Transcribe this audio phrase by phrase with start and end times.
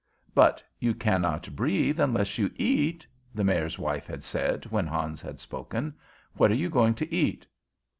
[0.33, 3.05] "But you cannot breathe unless you eat,"
[3.35, 5.93] the Mayor's wife had said, when Hans had spoken.
[6.33, 7.45] "What are you going to eat?"